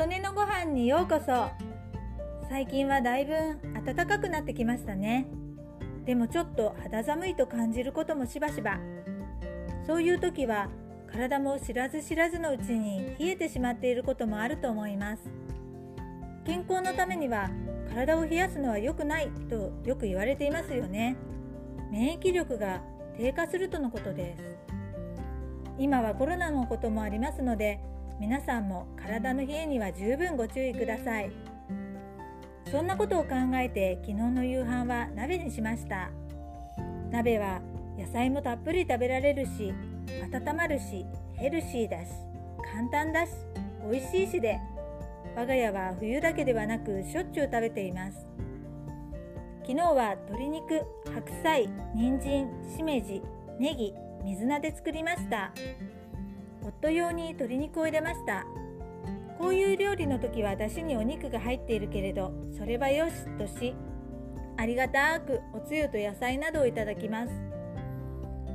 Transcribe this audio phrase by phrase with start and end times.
[0.00, 1.50] 琴音のご飯にようこそ。
[2.48, 3.34] 最近はだいぶ
[3.84, 5.26] 暖かくなってきましたね。
[6.06, 8.78] でもちょっと肌寒いと感じることもしばしば。
[9.86, 10.70] そういう時は
[11.12, 15.22] 体も知らず知らずのうちに冷えてしまっていることもあると思います。
[16.46, 17.50] 健康のためには
[17.92, 21.18] 体を冷やすのは良くないとよく言われていますよね。
[21.90, 22.80] 免疫力が
[23.18, 24.42] 低下するとのことです。
[25.78, 27.80] 今はコロナのこともありますので
[28.20, 31.30] 皆さんも体の冷えには十分ご注意ください。
[32.70, 36.10] そんなことを考えて昨日の夕飯は鍋にしました。
[37.10, 37.62] 鍋は
[37.98, 39.72] 野菜もたっぷり食べられるし
[40.22, 41.06] 温まるし
[41.36, 42.10] ヘルシーだし
[42.74, 43.32] 簡単だし
[43.90, 44.60] 美味しいしで
[45.34, 48.26] 我が家は冬だけではなくしょっちゅう食べています。
[49.62, 52.46] 昨日は鶏肉白菜人参
[52.76, 53.22] しめじ
[53.58, 55.52] ネギ水菜で作りました。
[56.62, 58.44] 夫用に鶏肉を入れました。
[59.38, 63.74] こういう料理の時は出汁にお肉が入っているけれどそれはよしとし
[64.58, 67.32] ありがたくおつゆと野菜などをいただきます。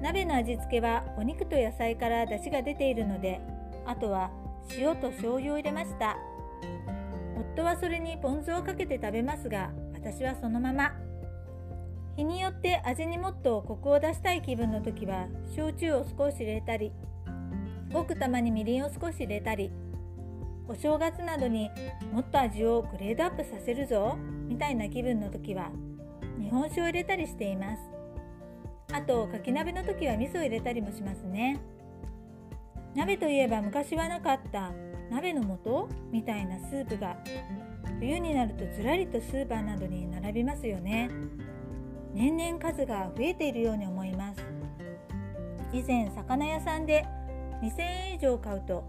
[0.00, 3.40] 鍋の味付けはお肉と野菜から出汁が出ているので
[3.84, 4.30] あとは
[4.76, 6.16] 塩と醤油を入れました。
[7.56, 10.92] 夫はそれにポン酢をかけて食べますが私はそのまま。
[12.16, 16.92] 日によって味にもっとコクを出したい気分の時は焼酎を少し入れたり
[17.92, 19.70] ごくたまにみりんを少し入れたり
[20.66, 21.70] お正月などに
[22.12, 25.70] もっと味をグレードアップさせるぞみたいな気分の時は
[26.38, 27.82] 日本酒を入れたりしています。
[28.92, 31.60] あとかき鍋の時は味噌を入れたりもしますね。
[32.94, 34.72] 鍋といえば昔はなかった
[35.10, 35.88] 鍋の素？
[36.10, 37.16] みたいなスープが
[38.00, 41.10] 冬になるとずらりとスーパーなどに並びますよね。
[42.14, 44.42] 年々数が増えているように思います。
[45.72, 47.04] 以前魚屋さんで
[47.62, 48.84] 2000円以上買うと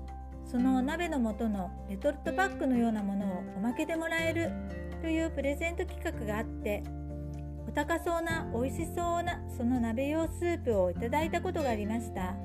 [0.45, 4.51] その鍋の素のレトルトパックのようなものをおまけでもらえる
[5.01, 6.83] というプレゼント企画があって
[7.67, 12.35] お高そうな美味しそうなその鍋用スープをいただいたことがありました。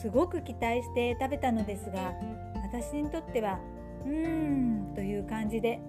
[0.00, 2.14] すごく期待して食べたのですが
[2.62, 3.58] 私にとっては
[4.06, 5.80] うーんという感じで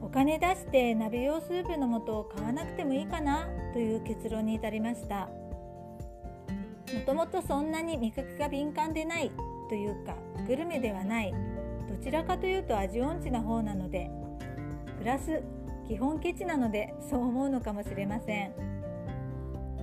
[0.00, 5.28] お金出して鍋用スープの素を買わなくてもいいかなという結論に至りました。
[6.94, 9.30] もともとそんなに味覚が敏感でない
[9.68, 10.16] というか
[10.46, 11.32] グルメではない
[11.88, 14.10] どちらかというと味音痴な方なので
[14.98, 15.42] プラス
[15.86, 18.52] 基本ケチなのでそう思うのかもしれません。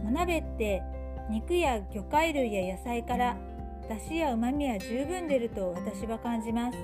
[0.05, 0.83] お鍋って
[1.31, 3.35] 肉や魚介類や野菜から
[3.89, 6.77] 出汁や旨味は十分出ると私は感じます。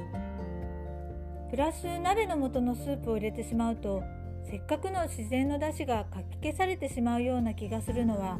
[1.52, 4.02] プラス鍋の素のスープを入れてしまうと
[4.50, 8.40] せっかくの自然の出汁がかき消されてしまうような気がするのは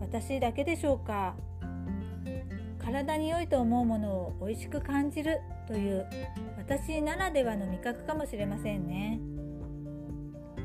[0.00, 1.34] 私だけでしょうか？
[2.78, 6.06] 体に良いと思うものを美味しく感じるという
[6.56, 9.20] 私ならではの味覚かもしれませんね。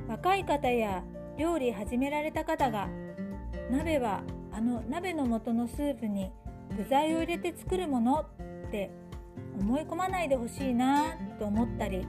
[0.08, 1.04] 若い方や
[1.38, 2.88] 料理始められた方が
[3.70, 6.32] 鍋はあの鍋の素のスープに
[6.78, 8.26] 具材を入れて作るもの
[8.68, 8.92] って
[9.60, 12.08] 思い込まないでほしいなと思ったり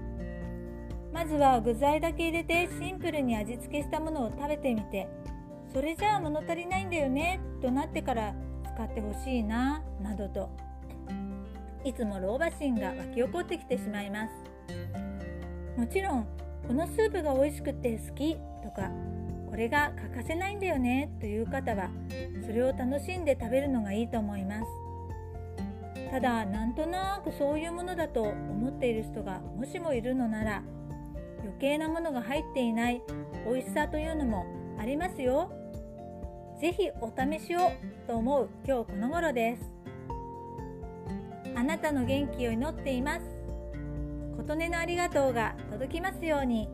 [1.12, 5.09] まずは具材だけ入れてシンプルに味付けしたものを食べてみて
[5.76, 7.38] それじゃあ物足りないんだよね？
[7.60, 8.34] となってから
[8.75, 10.48] 使ってほしいななどと。
[11.84, 14.32] いつも老婆心が湧き起こってきてしまいます。
[15.78, 16.26] もちろん
[16.66, 18.91] このスープが美味しくて好きとか
[19.50, 21.91] これが欠かせないんだよねという方は
[22.47, 24.66] それを楽しんで食べるのがいいと思います。
[26.10, 30.62] ただなんとなくそういうものだと思っている人がもしもいるのなら
[31.41, 33.03] 余計なものが入っていない
[33.44, 34.47] 美味しさというのも
[34.81, 35.53] ありますよ。
[36.61, 37.72] ぜひお試しを
[38.06, 39.71] と思う今日この頃です
[41.55, 43.22] あなたの元気を祈っています
[44.39, 46.69] 琴音のありがとうが届きますように。